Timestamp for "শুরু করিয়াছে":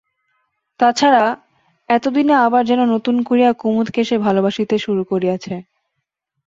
4.77-5.55